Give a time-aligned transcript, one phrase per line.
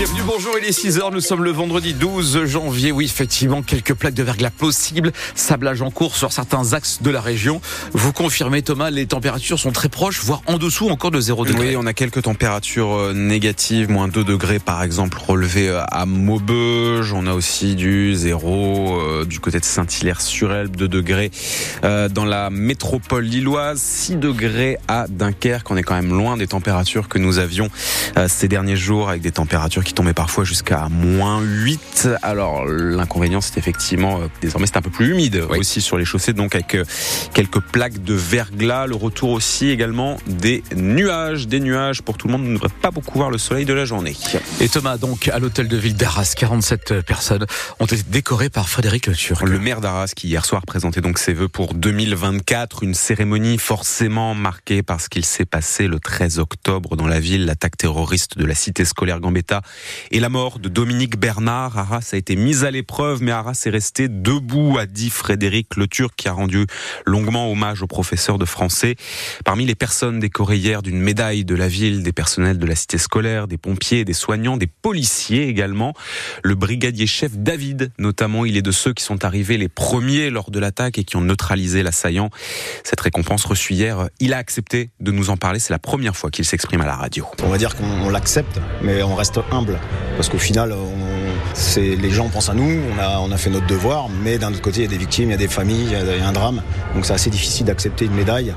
[0.00, 2.90] Bienvenue, bonjour, il est 6h, nous sommes le vendredi 12 janvier.
[2.90, 7.20] Oui, effectivement, quelques plaques de verglas possibles, sablage en cours sur certains axes de la
[7.20, 7.60] région.
[7.92, 11.68] Vous confirmez Thomas, les températures sont très proches, voire en dessous encore de 0 degré.
[11.68, 16.06] Oui, on a quelques températures euh, négatives, moins 2 degrés par exemple relevées euh, à
[16.06, 17.12] Maubeuge.
[17.12, 21.30] On a aussi du 0 euh, du côté de Saint-Hilaire-sur-Elbe, 2 degrés
[21.82, 25.70] dans la métropole lilloise, 6 degrés à Dunkerque.
[25.70, 27.68] On est quand même loin des températures que nous avions
[28.28, 32.08] ces derniers jours avec des températures qui tombaient parfois jusqu'à moins 8.
[32.22, 36.54] Alors l'inconvénient c'est effectivement désormais c'est un peu plus humide aussi sur les chaussées donc
[36.54, 36.76] avec
[37.34, 42.32] quelques plaques de verglas, le retour aussi également des nuages, des nuages pour tout le
[42.32, 44.16] monde, ne devrait pas beaucoup voir le soleil de la journée.
[44.60, 47.46] Et Thomas, donc à l'hôtel de ville d'Arras, 47 personnes
[47.78, 49.42] ont été décorées par Frédéric Le Turc.
[49.42, 54.34] Le maire d'Arras qui hier soir présentait donc ses vœux pour 2024, une cérémonie forcément
[54.34, 58.44] marquée par ce qu'il s'est passé le 13 octobre dans la ville, l'attaque terroriste de
[58.44, 59.62] la cité scolaire Gambetta
[60.10, 61.78] et la mort de Dominique Bernard.
[61.78, 65.86] Arras a été mise à l'épreuve, mais Arras est resté debout, a dit Frédéric Le
[65.86, 66.66] Turc qui a rendu
[67.06, 68.96] longuement hommage au professeur de français.
[69.44, 72.98] Parmi les personnes décorées hier d'une médaille de la ville, des personnels de la cité
[72.98, 75.94] scolaire, des pompiers, des soignants, des policiers également.
[76.42, 80.50] Le brigadier chef David, notamment, il est de ceux qui sont arrivés les premiers lors
[80.50, 82.30] de l'attaque et qui ont neutralisé l'assaillant.
[82.84, 85.58] Cette récompense reçue hier, il a accepté de nous en parler.
[85.58, 87.26] C'est la première fois qu'il s'exprime à la radio.
[87.42, 89.69] On va dire qu'on l'accepte, mais on reste humble.
[90.16, 90.74] Parce qu'au final,
[91.76, 92.80] les gens pensent à nous,
[93.20, 95.32] on a, fait notre devoir, mais d'un autre côté, il y a des victimes, il
[95.32, 96.62] y a des familles, il y a un drame.
[96.94, 98.54] Donc c'est assez difficile d'accepter une médaille.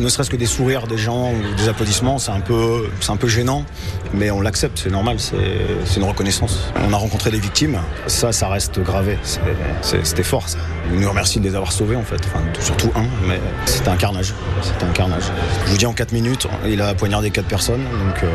[0.00, 2.88] Ne serait-ce que des sourires des gens ou des applaudissements, c'est un peu,
[3.26, 3.64] gênant,
[4.12, 6.72] mais on l'accepte, c'est normal, c'est une reconnaissance.
[6.88, 9.18] On a rencontré des victimes, ça, ça reste gravé,
[9.82, 10.48] c'était fort.
[10.48, 10.58] Ça.
[10.92, 12.20] On nous remercie de les avoir sauvés en fait,
[12.60, 15.24] surtout un, mais c'était un carnage, c'était un carnage.
[15.66, 18.28] Je vous dis en 4 minutes, il a poignardé 4 personnes, donc euh,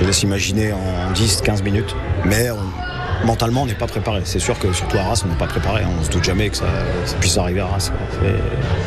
[0.00, 2.48] je laisse imaginer en 10-15 minutes, mais
[3.24, 4.22] mentalement, on n'est pas préparé.
[4.24, 5.82] C'est sûr que surtout à Arras, on n'est pas préparé.
[5.84, 6.66] On se doute jamais que ça,
[7.20, 7.90] puisse arriver à Arras.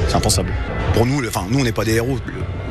[0.08, 0.52] C'est impensable.
[0.94, 2.18] Pour nous, enfin, nous, on n'est pas des héros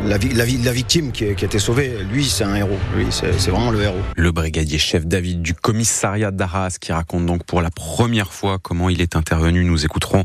[0.04, 2.78] la, la, victime qui a, été sauvée, lui, c'est un héros.
[2.94, 4.00] Lui, c'est vraiment le héros.
[4.16, 8.88] Le brigadier chef David du commissariat d'Arras qui raconte donc pour la première fois comment
[8.88, 9.64] il est intervenu.
[9.64, 10.24] Nous écouterons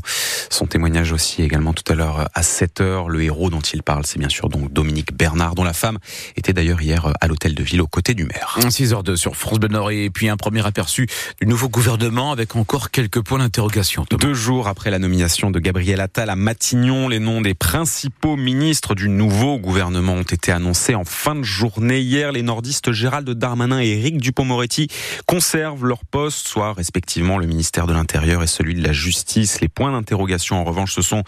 [0.50, 3.08] son témoignage aussi également tout à l'heure à 7 heures.
[3.08, 5.98] Le héros dont il parle, c'est bien sûr donc Dominique Bernard, dont la femme
[6.36, 8.58] était d'ailleurs hier à l'hôtel de ville aux côtés du maire.
[8.60, 11.06] 6h02 sur France Bleu Nord et puis un premier aperçu
[11.40, 14.04] du nouveau gouvernement avec encore quelques points d'interrogation.
[14.10, 18.94] Deux jours après la nomination de Gabriel Attal à Matignon, les noms des principaux ministres
[18.94, 22.00] du nouveau gouvernement ont été annoncés en fin de journée.
[22.00, 24.88] Hier, les nordistes Gérald Darmanin et Éric Dupont-Moretti
[25.26, 29.60] conservent leurs postes, soit respectivement le ministère de l'Intérieur et celui de la Justice.
[29.60, 31.22] Les points d'interrogation, en revanche, ce sont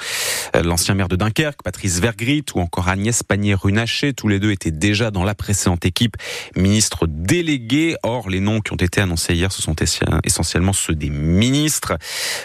[0.54, 4.12] euh, l'ancien maire de Dunkerque, Patrice Vergrit, ou encore Agnès Pannier-Runacher.
[4.12, 6.16] Tous les deux étaient déjà dans la précédente équipe
[6.56, 7.96] ministre délégué.
[8.02, 9.76] Or, les noms qui ont été annoncés hier, ce sont
[10.24, 11.96] essentiellement ceux des ministres.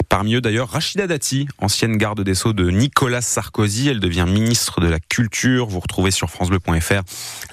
[0.08, 3.90] Parmi eux, d'ailleurs, Rachida Dati, ancienne garde des Sceaux de Nicolas Sarkozy.
[3.90, 5.68] Elle devient ministre de la Culture.
[5.80, 7.04] Vous retrouvez sur francebleu.fr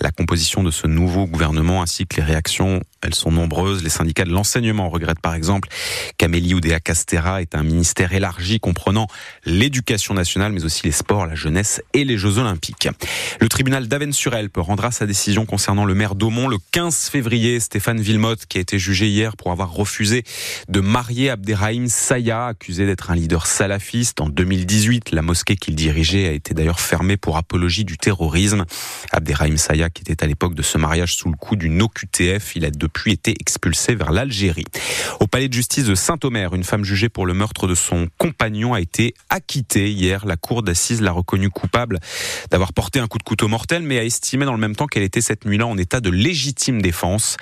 [0.01, 2.81] la composition de ce nouveau gouvernement ainsi que les réactions.
[3.07, 3.85] Elles sont nombreuses.
[3.85, 5.69] Les syndicats de l'enseignement regrettent par exemple
[6.19, 9.07] qu'Amélie Oudéa Castera est un ministère élargi comprenant
[9.45, 12.89] l'éducation nationale mais aussi les sports, la jeunesse et les Jeux Olympiques.
[13.41, 17.61] Le tribunal d'Avennes-sur-Elpe rendra sa décision concernant le maire d'Aumont le 15 février.
[17.61, 20.25] Stéphane Villemotte qui a été jugé hier pour avoir refusé
[20.69, 24.21] de marier Abderrahim Saya, accusé d'être un leader salafiste.
[24.21, 28.65] En 2018, la mosquée qu'il dirigeait a été d'ailleurs fermée pour apologie du terrorisme.
[29.13, 32.65] Abderrahim Saya, qui était à l'époque de ce mariage sous le coup d'une OQTF, il
[32.65, 34.65] a depuis été expulsé vers l'Algérie.
[35.21, 38.75] Au palais de justice de Saint-Omer, une femme jugée pour le meurtre de son compagnon
[38.75, 40.27] a été acquittée hier.
[40.27, 41.99] La cour d'assises l'a reconnue coupable
[42.51, 45.03] d'avoir porté un coup de couteau mortel, mais a estimé dans le même temps qu'elle
[45.03, 47.37] était cette nuit-là en état de légitime défense.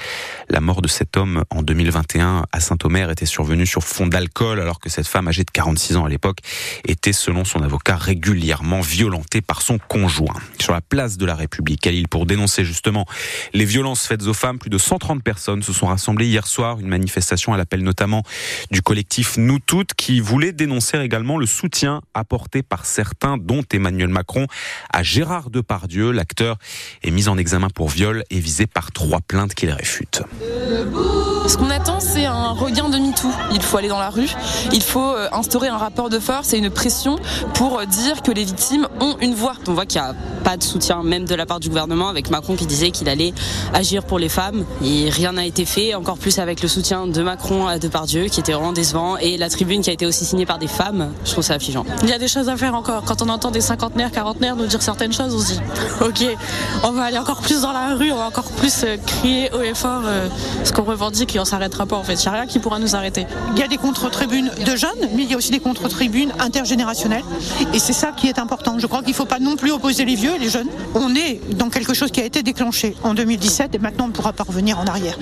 [0.48, 4.80] La mort de cet homme en 2021 à Saint-Omer était survenue sur fond d'alcool, alors
[4.80, 6.38] que cette femme âgée de 46 ans à l'époque
[6.86, 11.86] était, selon son avocat, régulièrement violentée par son conjoint sur la place de la République
[11.86, 13.06] à Lille pour dénoncer justement
[13.52, 14.58] les violences faites aux femmes.
[14.58, 16.78] Plus de 130 personnes se sont rassemblées hier soir.
[16.80, 18.22] Une manifestation à l'appel notamment
[18.70, 24.08] du collectif Nous Toutes qui voulait dénoncer également le soutien apporté par certains, dont Emmanuel
[24.08, 24.46] Macron,
[24.92, 26.10] à Gérard Depardieu.
[26.10, 26.56] L'acteur
[27.02, 30.22] est mis en examen pour viol et visé par trois plaintes qu'il réfute.
[31.46, 33.30] Ce qu'on attend, c'est un regain de MeToo.
[33.52, 34.30] Il faut aller dans la rue,
[34.72, 37.18] il faut euh, instaurer un rapport de force et une pression
[37.54, 39.54] pour dire que les victimes ont une voix.
[39.66, 40.14] On voit qu'il y a
[40.44, 43.32] pas de soutien même de la part du gouvernement avec Macron qui disait qu'il allait
[43.72, 47.22] agir pour les femmes et rien n'a été fait, encore plus avec le soutien de
[47.22, 50.44] Macron à Depardieu qui était vraiment décevant et la tribune qui a été aussi signée
[50.44, 51.86] par des femmes, je trouve ça affligeant.
[52.02, 53.04] Il y a des choses à faire encore.
[53.04, 55.60] Quand on entend des cinquantenaires, quarantenaires nous dire certaines choses, on se dit
[56.02, 56.36] ok,
[56.82, 59.62] on va aller encore plus dans la rue, on va encore plus euh, crier haut
[59.62, 60.28] et fort euh,
[60.62, 62.14] ce qu'on revendique et on s'arrêtera pas en fait.
[62.14, 63.26] Il n'y a rien qui pourra nous arrêter.
[63.54, 67.24] Il y a des contre-tribunes de jeunes, mais il y a aussi des contre-tribunes intergénérationnelles
[67.72, 68.78] et c'est ça qui est important.
[68.78, 70.68] Je crois qu'il ne faut pas non plus opposer les vieux les jeunes.
[70.94, 74.12] On est dans quelque chose qui a été déclenché en 2017 et maintenant on ne
[74.12, 75.16] pourra pas revenir en arrière.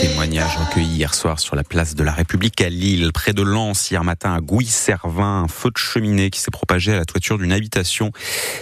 [0.00, 3.90] Témoignage recueilli hier soir sur la place de la République à Lille, près de Lens,
[3.90, 7.52] hier matin à Gouy-Servin, un feu de cheminée qui s'est propagé à la toiture d'une
[7.52, 8.12] habitation.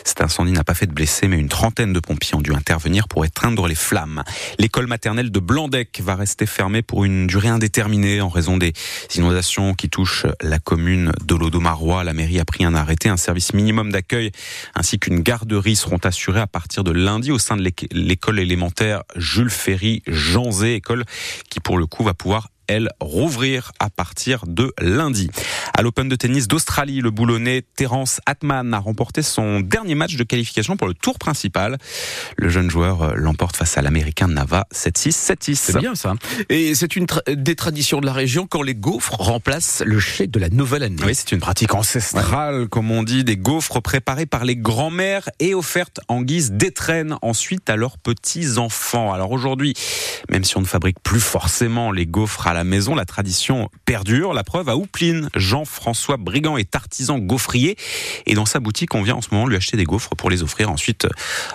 [0.04, 3.08] Cet incendie n'a pas fait de blessés, mais une trentaine de pompiers ont dû intervenir
[3.08, 4.22] pour éteindre les flammes.
[4.58, 8.72] L'école maternelle de Blandec va rester fermée pour une durée indéterminée en raison des
[9.16, 12.04] inondations qui touchent la commune de l'Odomarois.
[12.04, 14.30] La mairie a pris un arrêté, un service minimum d'accueil
[14.74, 19.50] ainsi qu'une garderie seront assurés à partir de lundi au sein de l'école élémentaire Jules
[19.50, 21.04] Ferry Janzé, école
[21.48, 25.30] qui pour le coup va pouvoir elle, rouvrir à partir de lundi.
[25.76, 30.24] À l'Open de tennis d'Australie, le boulonnais Terence Atman a remporté son dernier match de
[30.24, 31.78] qualification pour le tour principal.
[32.36, 35.54] Le jeune joueur euh, l'emporte face à l'américain Nava 7-6, 7-6.
[35.54, 36.14] C'est bien ça.
[36.48, 40.40] Et c'est une des traditions de la région quand les gaufres remplacent le chèque de
[40.40, 41.02] la nouvelle année.
[41.04, 45.54] Oui, c'est une pratique ancestrale, comme on dit, des gaufres préparées par les grands-mères et
[45.54, 49.12] offertes en guise d'étrennes ensuite à leurs petits-enfants.
[49.12, 49.74] Alors aujourd'hui,
[50.30, 54.32] même si on ne fabrique plus forcément les gaufres à la maison, la tradition perdure.
[54.32, 57.76] La preuve à Oupline, Jean-François Brigand est artisan gaufrier
[58.26, 60.42] et dans sa boutique, on vient en ce moment lui acheter des gaufres pour les
[60.42, 61.06] offrir ensuite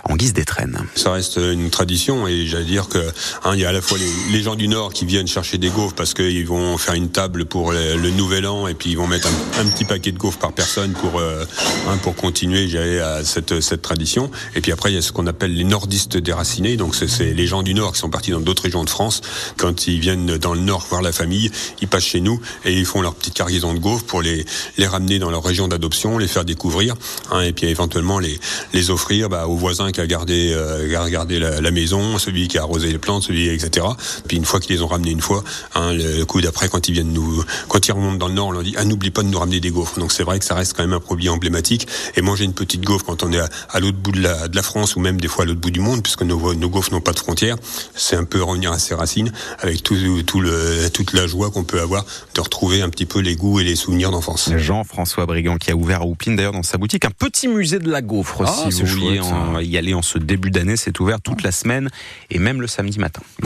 [0.03, 0.85] en guise d'étrennes.
[0.95, 2.99] Ça reste une tradition et j'allais dire que
[3.43, 3.97] hein, il y a à la fois
[4.31, 7.45] les, gens du Nord qui viennent chercher des gaufres parce qu'ils vont faire une table
[7.45, 9.27] pour le, Nouvel An et puis ils vont mettre
[9.59, 11.45] un, petit paquet de gaufres par personne pour euh,
[11.87, 12.67] hein, pour continuer
[12.99, 14.31] à cette cette tradition.
[14.55, 17.47] Et puis après il y a ce qu'on appelle les nordistes déracinés, donc c'est les
[17.47, 19.21] gens du Nord qui sont partis dans d'autres régions de France
[19.57, 21.51] quand ils viennent dans le Nord voir la famille,
[21.81, 24.45] ils passent chez nous et ils font leur petite cargaison de gaufres pour les,
[24.79, 26.95] ramener dans leur région d'adoption, les faire découvrir,
[27.31, 31.71] hein, et puis éventuellement les, offrir bah, aux voisins qui a gardé, euh, la, la,
[31.71, 33.85] maison, celui qui a arrosé les plantes, celui, etc.
[34.27, 35.43] Puis une fois qu'ils les ont ramenés une fois,
[35.75, 38.51] hein, le coup d'après, quand ils viennent nous, quand ils remontent dans le nord, on
[38.51, 39.99] leur dit ah n'oublie pas de nous ramener des gaufres.
[39.99, 41.87] Donc c'est vrai que ça reste quand même un produit emblématique.
[42.15, 44.99] Et manger une petite gaufre quand on est à, l'autre bout de la, France ou
[44.99, 47.19] même des fois à l'autre bout du monde, puisque nos, nos gaufres n'ont pas de
[47.19, 47.57] frontières,
[47.95, 49.95] c'est un peu revenir à ses racines avec tout
[50.39, 52.05] le toute la joie qu'on peut avoir
[52.35, 54.49] de retrouver un petit peu les goûts et les souvenirs d'enfance.
[54.55, 57.89] Jean-François Brigand qui a ouvert à Oupine d'ailleurs dans sa boutique un petit musée de
[57.89, 58.43] la gaufre.
[58.45, 59.21] Ah, si vous vouliez
[59.61, 61.89] y aller en ce début d'année, c'est ouvert toute la semaine
[62.29, 63.21] et même le samedi matin.